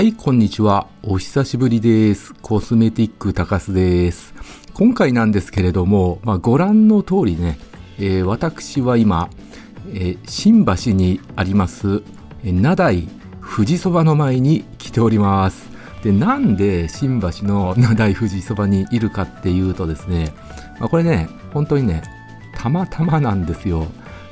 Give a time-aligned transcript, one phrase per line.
[0.00, 0.86] はい、こんにちは。
[1.02, 2.32] お久しぶりです。
[2.40, 4.32] コスメティック高須です。
[4.72, 7.58] 今回なんですけれども、まあ、ご覧の通りね、
[7.98, 9.28] えー私は今、
[9.88, 12.02] えー新橋にあります、
[12.42, 13.08] 名代
[13.42, 15.68] 富士そばの前に来ております。
[16.02, 20.32] で、なんで新橋の名代富士そばにいるかっていうとですね、
[20.78, 22.02] まあ、これね、本当にね、
[22.56, 23.86] たまたまなんですよ。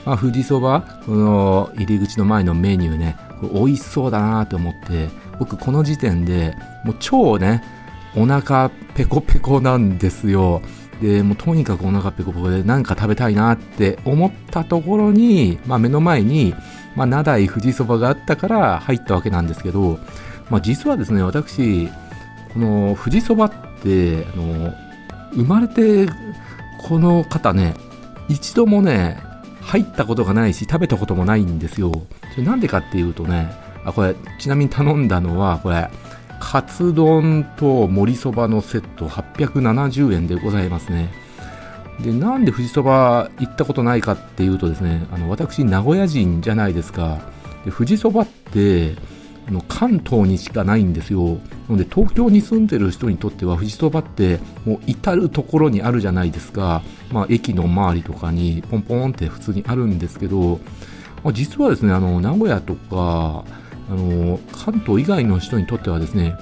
[0.07, 3.19] まあ、富士そば、この入り口の前のメニューね、
[3.53, 7.63] 美味しそうだなと思って、僕この時点でもう超ね、
[8.17, 10.63] お腹ペコペコなんですよ。
[11.01, 16.55] で、もうとにかくお腹ペコペコで何か食べたいなって思ったところに、まあ目の前に、
[16.97, 19.99] まあ名代富士そばがあったから入ったわけなんですけど、
[20.51, 21.89] まあ実はですね、私、
[22.53, 23.51] この富士そばっ
[23.83, 24.75] て、あの、
[25.35, 26.09] 生まれて
[26.79, 27.75] この方ね、
[28.29, 29.23] 一度もね、
[29.61, 31.93] 入ったことがないし、食べたこともないんですよ。
[32.33, 33.53] それなんでかっていうとね、
[33.89, 35.89] あ、これ、ちなみに頼んだのは、これ、
[36.41, 41.13] カツ丼と盛りそばのセット870円でございますね。
[42.01, 47.19] で、なんで富士そば行ったことないかっていうとですね、あの、私、名古屋人じゃないですか。
[47.65, 48.95] で、富士そばって、
[49.49, 51.25] あの関東にしかないんですよ。
[51.27, 51.39] な
[51.71, 56.83] ので、東京に住んでる人にとっては、富士そばって、もう至るところにあるじゃないですか。
[57.11, 60.61] まあ、駅の周りとかに、ポンポンって普通にあるんですけど、
[61.25, 63.45] まあ、実はですね、あの、名古屋とか、
[63.91, 66.37] あの、関東以外の人にとってはですね、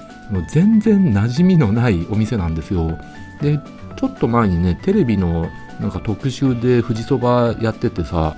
[0.48, 2.98] 全然馴染みのないお店なんですよ。
[3.40, 3.58] で、
[3.96, 5.48] ちょっと前にね、テレビの
[5.80, 8.36] なんか特集で富士そばやっててさ、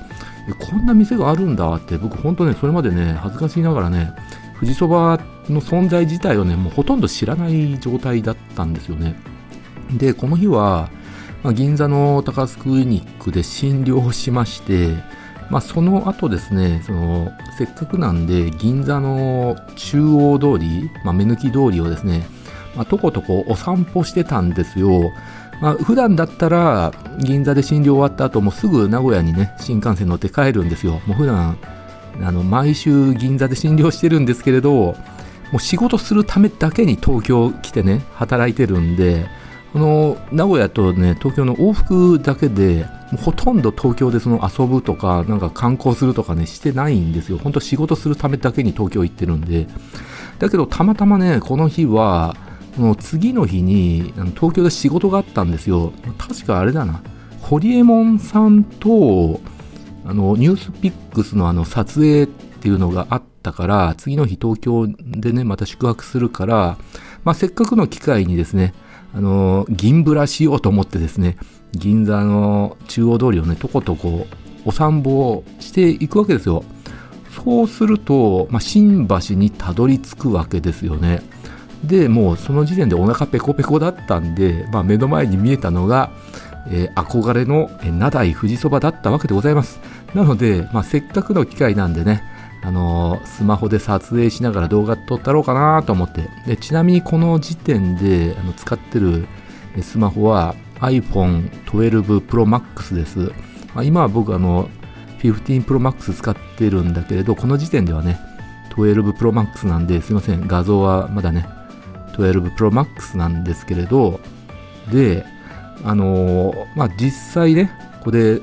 [0.71, 4.13] こんな店があるんだって、僕本当ね、それまでね、恥ずかしいながらね、
[4.55, 9.15] 富士そばの存在自体をね、もうほとんど知らない状態だったんですよね。
[9.93, 10.91] で、この日は、
[11.43, 14.95] まあ、銀座の高須クリニックで診療しまして、
[15.51, 22.27] まあ、その後ですね、その、せっかくなんで、銀座の中央通り、まあ、目抜き通りをですね、
[22.77, 25.11] まあ、とことこお散歩してたんですよ。
[25.61, 31.01] まあ、普段だったら、銀座で診療終わった後、もすぐ名古屋にね、新幹線乗って帰るんですよ。
[31.07, 31.57] もう普段、
[32.23, 34.95] あの、毎週銀座で診療してるんですけれど、も
[35.55, 39.27] う仕事するためだけに東京来てね、働いてるんで、
[39.73, 42.87] この名古屋とね、東京の往復だけで、
[43.19, 47.39] ほとんど東京でその遊ぶとか、なんか観光するとかね、してないんですよ。
[47.39, 49.67] 本当仕事するためだけに東京行ってるんで。
[50.39, 52.37] だけど、たまたまね、この日は、
[52.77, 55.93] この次の日に、東京で仕事があったんですよ。
[56.17, 57.03] 確かあれだな。
[57.41, 59.41] ホリエモンさんと、
[60.07, 66.79] あの、ニュースピックスのあの、撮影っていうのがあったから、次の日東京でね、また宿泊するから、
[67.25, 68.75] まあ、せっかくの機会にですね、
[69.15, 71.37] あの、銀ブラしようと思ってですね、
[71.73, 74.27] 銀座の中央通りをね、とことこ
[74.65, 76.65] お散歩をしていくわけですよ。
[77.45, 81.23] そうすると、まあ、新橋にたどり着くわけですよね。
[81.85, 86.11] で、もうその時点でお腹ペコペコだったんで、まあ、目の前に見えたのが、
[86.71, 89.81] えー憧れの名代富士そばだったわけでございます。
[90.15, 92.23] なので、まあ、せっかくの機会なんでね、
[92.63, 96.29] あのスマホで撮影しながら動画撮ったろうかなと思って。
[96.47, 99.27] で、ちなみにこの時点であの使ってる
[99.83, 103.33] スマホは iPhone 12 Pro Max です。
[103.75, 104.69] あ、今は僕あの、
[105.21, 108.19] 15 Pro Max 使ってるんだけれど、この時点ではね、
[108.75, 111.47] 12 Pro Max なんで、すいません、画像はまだね、
[112.17, 114.21] 12 Pro Max なんですけれど、
[114.91, 115.25] で、
[115.85, 118.41] あのーまあ、実際ね、ここで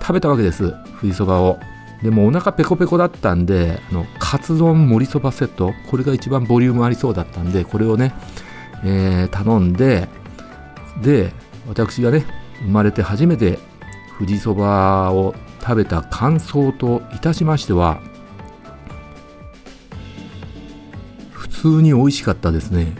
[0.00, 1.58] 食べたわけです、富士そばを。
[2.02, 8.14] でもお腹ペコペコだったんで、あの、カツ丼盛りそばセット、これが一番ボリュームありそうだったんで、これをね、
[8.84, 10.08] えー頼んで、
[11.02, 11.32] で、
[11.68, 12.24] 私がね、
[12.62, 13.58] 生まれて初めて
[14.18, 18.00] 富士そばを食べた感想といたしましては、
[21.30, 22.94] 普通に美味しかったですね。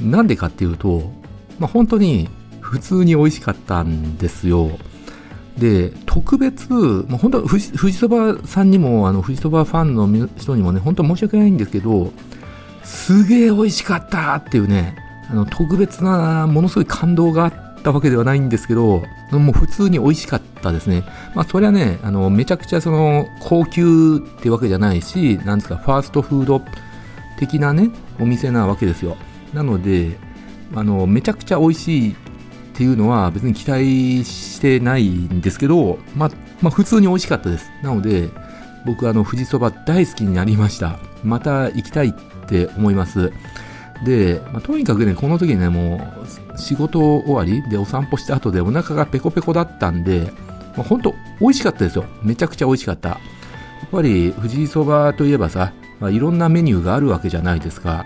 [0.00, 1.12] なんでかっていうと、
[1.58, 2.28] まあ、本当に
[2.60, 4.78] 普通に美味しかったんですよ。
[5.58, 12.12] で、特別、もう本当、富士富士そばさんにも、あの、富士そばファンの人にもね、本当申し訳ないんですけど、
[12.82, 14.96] すげえ美味しかったっていうね、
[15.30, 21.04] あの、特別な、ものすごい感動があったわけではないんですけど、もう普通に美味しかったですね。
[21.34, 26.62] まあ、それはね、あの、めちゃくちゃその、高級ってわけじゃないし、なんですか、ファーストフード
[27.38, 29.16] 的なね、お店なわけですよ。
[29.52, 30.18] なので、
[30.74, 32.16] あの、めちゃくちゃ美味しい
[32.74, 36.30] っていうのは別に期待してないんですけど、まあ、
[36.60, 37.70] まあ、普通に美味しかったです。
[37.82, 38.28] なので、
[38.84, 40.98] 僕、あの、富士そば大好きになりました。
[41.22, 42.12] また行きたいっ
[42.48, 43.32] て思います。
[44.04, 46.00] で、まあ、とにかくね、この時ね、も
[46.54, 50.32] う、仕事終わりでお散歩した後でお腹がペコペコだったんで、
[50.76, 52.06] まあ、本当美味しかったですよ。
[52.24, 53.10] めちゃくちゃ美味しかった。
[53.10, 53.18] や
[53.86, 58.04] っぱり、富士そばといえばさ、まあ、いろんなメニューがあるわけじゃないですか。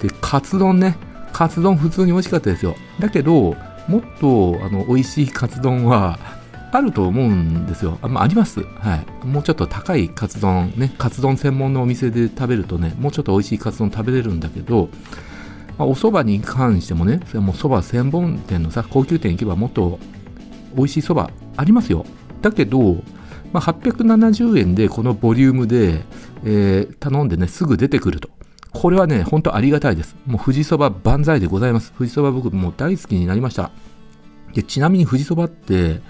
[0.00, 0.96] で、カツ丼ね。
[1.32, 2.76] カツ丼普通に美味しかったですよ。
[3.00, 3.56] だけど、
[3.88, 6.18] もっとあの美味しいカツ丼は
[6.72, 7.98] あると思うんですよ。
[8.00, 8.62] あ,、まあ、あります。
[8.62, 9.26] はい。
[9.26, 14.88] もうちょっと高いカツ丼、ね、カツ丼専門のお店で食べるとね、もうちょっと美味しいカツ丼食べれるんだけど、
[15.78, 19.98] まあ、お蕎麦に関してもね、それも蕎麦専門店のさ、高級店行けばもっと
[20.74, 22.06] 美味しい蕎麦ありますよ。
[22.40, 23.02] だけど、
[23.52, 26.02] まあ、870円でこのボリュームで、
[26.44, 28.30] えー、頼んでね、すぐ出てくると。
[28.72, 30.16] これはね、ほんとありがたいです。
[30.26, 31.92] もう富士そば万歳でございます。
[31.92, 33.70] 富士そば僕もう大好きになりました。
[34.54, 36.00] で、ちなみに富士そばって、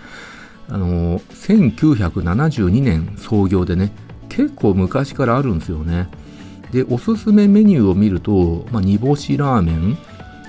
[0.69, 3.93] あのー、1972年創業でね、
[4.29, 6.09] 結構昔からあるんですよね。
[6.73, 9.99] で、おすすめメニューを見ると、まあ、煮干しラーメン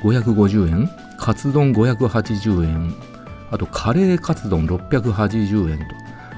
[0.04, 2.96] 550円、カツ丼580円、
[3.52, 5.86] あとカレーカツ丼680円と。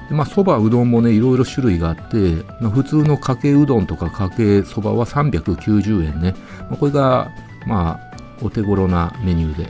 [0.08, 6.34] でまあ、そば、うどんもね、いろいろ種類があって、まあ、普通のかけうどんとかかけそばは390円ね。
[6.70, 7.30] まあ、これが、
[7.66, 9.68] まあ、お手頃なメニューで。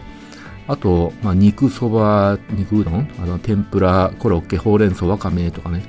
[0.69, 5.85] あと、まあ、肉そば、肉うどん、あの天ぷら、コロッケ、ほうれん草、わかめとかね。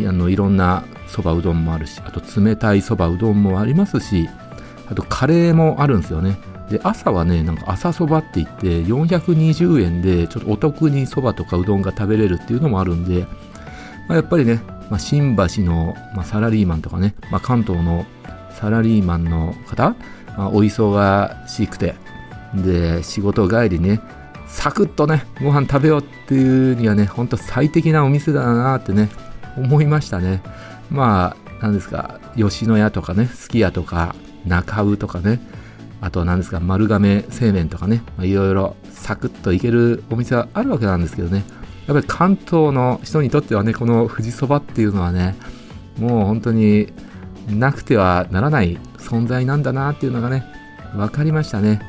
[0.00, 4.28] いあのいろんなそばうどんもあるし、あと冷たいそばうどんもありますし、
[4.88, 6.38] あとカレーもあるんですよね。
[6.70, 13.26] で、朝はね、なんか朝そばって言って、420円でちょっとお得にそばとかうどんが食べれるっていうのもあるんで、
[14.08, 14.60] まあ、やっぱりね、
[14.90, 18.06] まあ、新橋の、まあ、サラリーマンとかね、まあ、関東の
[18.50, 19.90] サラリーマンの方、
[20.36, 21.94] まあ、お忙しくて、
[22.54, 24.00] で、仕事帰りね、
[24.46, 29.10] サクッとね、ご飯食べようっていうにはね、ほんと最適なお店だなってね、
[29.56, 30.42] 思いましたね。
[30.90, 34.14] まあ、何ですか、吉野家とかね、すき家とか、
[34.46, 35.40] 中尾とかね、
[36.00, 41.44] あと何ですか、丸亀製麺とかね、いろいろサクッといけるお店はあるわけなんですけどね、
[41.86, 45.34] やっぱり関東の人にとってはね、この富士そばっていうのはね、
[45.98, 46.92] もう本当に
[47.48, 50.44] なくてはならない存在なんだなっていうのがね、
[50.94, 51.80] 分かりましたね。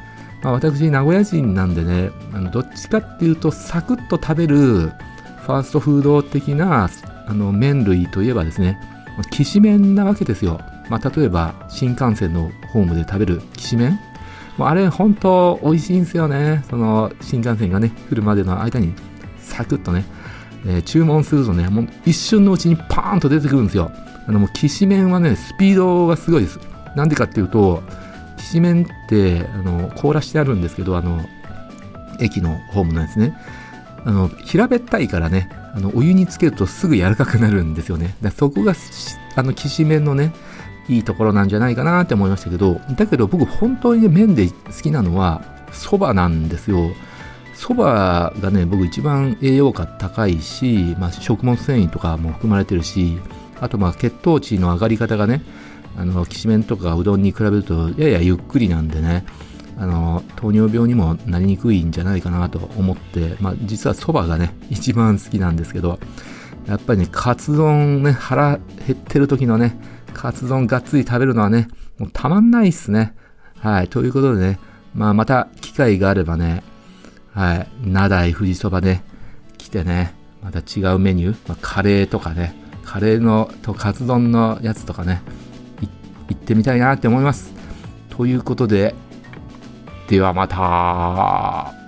[0.43, 6.89] まあ、私、名古屋人なんでね、あのどっちかっていうと、サクッと食べるファーストフード的な
[7.27, 8.77] あの麺類といえばですね、
[9.31, 10.59] きしめんなわけですよ。
[10.89, 13.99] まあ、例えば、新幹線のホームで食べるきしめん。
[14.59, 16.63] あれ、本当美味しいんですよね。
[16.69, 18.93] その新幹線がね、来るまでの間に
[19.55, 20.05] サクッとね、
[20.65, 23.91] えー、注文するとね、もう一瞬のうちにパーンと出てくるんですよ。
[24.27, 26.59] あのもうきしめんはね、スピードがすごいです。
[26.95, 27.83] なんでかっていうと、
[28.37, 31.21] きしめんってあの凍らしてあるんですけど、あの
[32.19, 33.37] 駅のホームのやつね。
[34.03, 38.15] あの平べったいからね、あのお湯につけるとすぐ柔らかくなるんですよね。
[38.21, 38.73] だそこが
[39.35, 40.33] あのきしめんのね、
[40.87, 45.41] いいところなんじゃないかなって思いましたけど、だけど僕本当にね、麺で好きなのは、
[45.71, 46.91] そばなんですよ。
[47.55, 53.17] そばがね、僕一番栄養価高いし、まあ、食物繊維とかも含まれてるし、
[53.59, 55.41] あとまあ血糖値の上がり方がね、
[55.97, 59.25] あの、きしめんとかうどんに比べるとややゆっくりなんでね、
[59.77, 65.99] あの、糖尿病にもなりにくいんじゃないかなと思って、まあ実はそばがね、一番好きなんですけど、
[66.67, 69.77] やっぱりね、カツ丼ね、腹減ってる時のね、
[70.13, 71.67] カツ丼がっつり食べるのはね、
[71.97, 73.13] もうたまんないっすね。
[73.59, 73.87] はい。
[73.87, 74.59] ということでね、
[74.93, 76.63] まあまた機会があればね、
[77.35, 79.03] はい、名代富士そばね、
[79.57, 82.55] 来てね、また違うメニュー、まあ、カレーとかね、
[82.85, 85.21] カレーのとカツ丼のやつとかね、
[86.29, 87.53] 行ってみたいなって思います。
[88.09, 88.95] ということで、
[90.07, 91.84] ではまた。